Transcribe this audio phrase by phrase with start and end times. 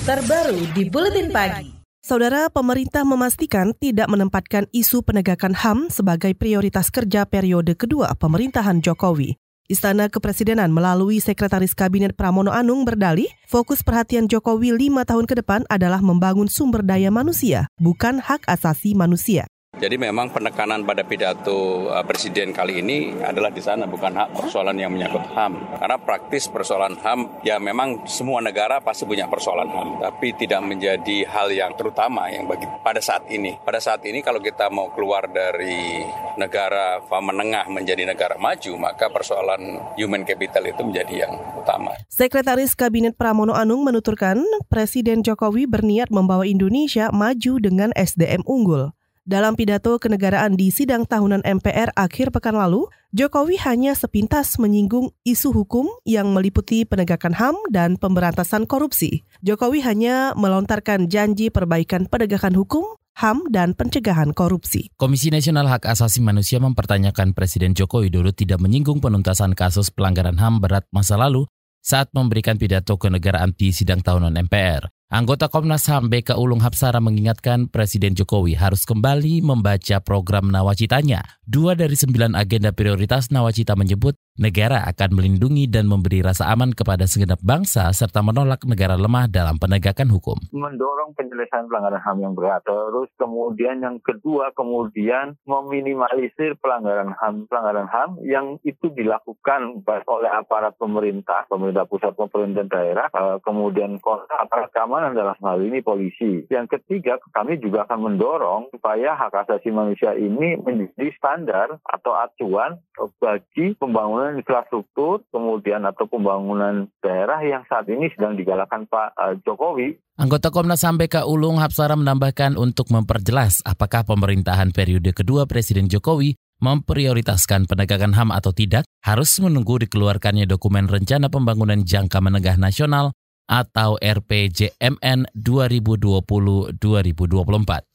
[0.00, 1.76] terbaru di Buletin Pagi.
[2.00, 9.36] Saudara, pemerintah memastikan tidak menempatkan isu penegakan HAM sebagai prioritas kerja periode kedua pemerintahan Jokowi.
[9.68, 15.68] Istana Kepresidenan melalui Sekretaris Kabinet Pramono Anung berdalih, fokus perhatian Jokowi lima tahun ke depan
[15.68, 19.44] adalah membangun sumber daya manusia, bukan hak asasi manusia.
[19.80, 24.76] Jadi memang penekanan pada pidato uh, Presiden kali ini adalah di sana bukan hak persoalan
[24.76, 25.56] yang menyangkut HAM.
[25.80, 31.24] Karena praktis persoalan HAM ya memang semua negara pasti punya persoalan HAM, tapi tidak menjadi
[31.24, 33.56] hal yang terutama yang bagi pada saat ini.
[33.64, 36.04] Pada saat ini kalau kita mau keluar dari
[36.36, 41.96] negara menengah menjadi negara maju, maka persoalan human capital itu menjadi yang utama.
[42.12, 48.92] Sekretaris Kabinet Pramono Anung menuturkan Presiden Jokowi berniat membawa Indonesia maju dengan SDM unggul.
[49.28, 55.52] Dalam pidato kenegaraan di sidang tahunan MPR akhir pekan lalu, Jokowi hanya sepintas menyinggung isu
[55.52, 59.28] hukum yang meliputi penegakan HAM dan pemberantasan korupsi.
[59.44, 64.88] Jokowi hanya melontarkan janji perbaikan penegakan hukum, HAM, dan pencegahan korupsi.
[64.96, 70.64] Komisi Nasional Hak Asasi Manusia mempertanyakan Presiden Joko Widodo tidak menyinggung penuntasan kasus pelanggaran HAM
[70.64, 71.44] berat masa lalu
[71.84, 74.99] saat memberikan pidato kenegaraan di sidang tahunan MPR.
[75.10, 81.42] Anggota Komnas HAM BK Ulung Hapsara mengingatkan Presiden Jokowi harus kembali membaca program Nawacitanya.
[81.42, 87.10] Dua dari sembilan agenda prioritas Nawacita menyebut negara akan melindungi dan memberi rasa aman kepada
[87.10, 90.38] segenap bangsa serta menolak negara lemah dalam penegakan hukum.
[90.54, 92.62] Mendorong penyelesaian pelanggaran HAM yang berat.
[92.62, 100.78] Terus kemudian yang kedua kemudian meminimalisir pelanggaran HAM pelanggaran HAM yang itu dilakukan oleh aparat
[100.78, 103.98] pemerintah, pemerintah pusat, pemerintah daerah, eh, kemudian
[104.38, 106.44] aparat keamanan keamanan dalam hal ini polisi.
[106.52, 112.76] Yang ketiga, kami juga akan mendorong supaya hak asasi manusia ini menjadi standar atau acuan
[113.16, 119.96] bagi pembangunan infrastruktur, kemudian atau pembangunan daerah yang saat ini sedang digalakkan Pak eh, Jokowi.
[120.20, 126.36] Anggota Komnas HAM BK Ulung Hapsara menambahkan untuk memperjelas apakah pemerintahan periode kedua Presiden Jokowi
[126.60, 133.16] memprioritaskan penegakan HAM atau tidak, harus menunggu dikeluarkannya dokumen rencana pembangunan jangka menengah nasional
[133.50, 137.90] atau RPJMN 2020-2024.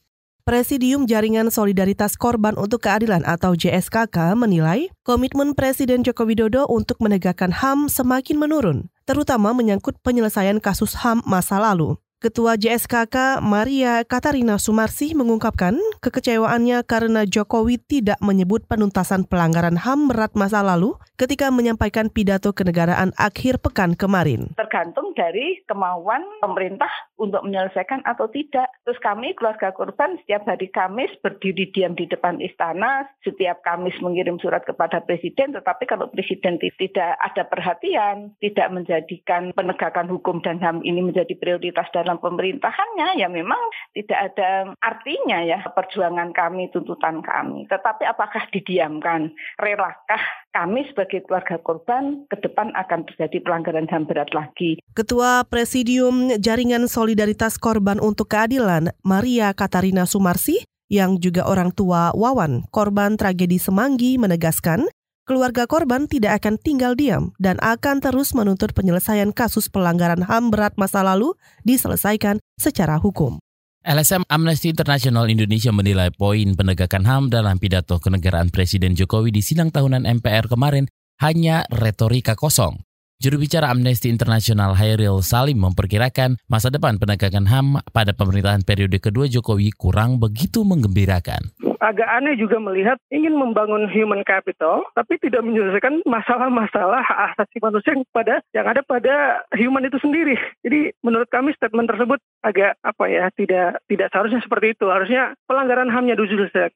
[0.45, 7.49] Presidium Jaringan Solidaritas Korban untuk Keadilan atau JSKK menilai komitmen Presiden Joko Widodo untuk menegakkan
[7.49, 11.97] HAM semakin menurun, terutama menyangkut penyelesaian kasus HAM masa lalu.
[12.15, 20.31] Ketua JSKK Maria Katarina Sumarsi mengungkapkan kekecewaannya karena Jokowi tidak menyebut penuntasan pelanggaran HAM berat
[20.31, 24.55] masa lalu ketika menyampaikan pidato kenegaraan akhir pekan kemarin.
[24.55, 28.71] Tergantung dari kemauan pemerintah untuk menyelesaikan atau tidak.
[28.87, 34.39] Terus kami keluarga korban setiap hari Kamis berdiri diam di depan istana, setiap Kamis mengirim
[34.39, 40.79] surat kepada Presiden, tetapi kalau Presiden tidak ada perhatian, tidak menjadikan penegakan hukum dan HAM
[40.83, 43.57] ini menjadi prioritas dalam dalam pemerintahannya ya memang
[43.97, 47.65] tidak ada artinya ya perjuangan kami, tuntutan kami.
[47.65, 49.33] Tetapi apakah didiamkan?
[49.57, 50.21] Relakah
[50.53, 54.77] kami sebagai keluarga korban ke depan akan terjadi pelanggaran HAM berat lagi.
[54.93, 62.69] Ketua Presidium Jaringan Solidaritas Korban untuk Keadilan, Maria Katarina Sumarsi, yang juga orang tua Wawan,
[62.69, 64.85] korban tragedi Semanggi, menegaskan
[65.25, 70.77] keluarga korban tidak akan tinggal diam dan akan terus menuntut penyelesaian kasus pelanggaran HAM berat
[70.77, 71.33] masa lalu
[71.65, 73.41] diselesaikan secara hukum.
[73.85, 79.69] LSM Amnesty International Indonesia menilai poin penegakan HAM dalam pidato kenegaraan Presiden Jokowi di sidang
[79.69, 80.89] tahunan MPR kemarin
[81.21, 82.81] hanya retorika kosong.
[83.21, 89.29] Juru bicara Amnesty International Hairil Salim memperkirakan masa depan penegakan HAM pada pemerintahan periode kedua
[89.29, 96.03] Jokowi kurang begitu menggembirakan agak aneh juga melihat ingin membangun human capital, tapi tidak menyelesaikan
[96.05, 100.35] masalah-masalah hak asasi manusia yang pada yang ada pada human itu sendiri.
[100.63, 104.85] Jadi menurut kami statement tersebut agak apa ya tidak tidak seharusnya seperti itu.
[104.87, 106.15] Harusnya pelanggaran HAM-nya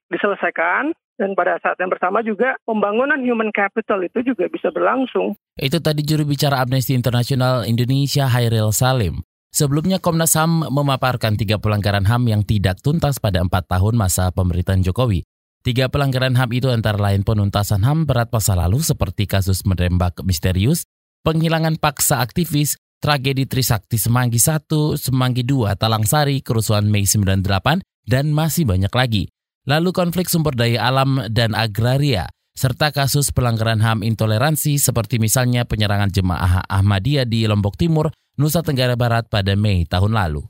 [0.10, 5.36] diselesaikan dan pada saat yang bersama juga pembangunan human capital itu juga bisa berlangsung.
[5.60, 9.20] Itu tadi juru bicara Amnesty International Indonesia Hairil Salim.
[9.50, 14.86] Sebelumnya Komnas HAM memaparkan tiga pelanggaran HAM yang tidak tuntas pada empat tahun masa pemerintahan
[14.86, 15.26] Jokowi.
[15.66, 20.86] Tiga pelanggaran HAM itu antara lain penuntasan HAM berat masa lalu seperti kasus menembak misterius,
[21.26, 24.70] penghilangan paksa aktivis, tragedi Trisakti Semanggi 1,
[25.02, 29.34] Semanggi 2, Talangsari, kerusuhan Mei 98, dan masih banyak lagi.
[29.66, 36.14] Lalu konflik sumber daya alam dan agraria, serta kasus pelanggaran HAM intoleransi seperti misalnya penyerangan
[36.14, 40.48] jemaah Ahmadiyah di Lombok Timur, Nusa Tenggara Barat pada Mei tahun lalu.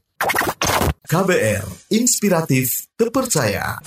[1.09, 3.81] KBR, inspiratif, terpercaya.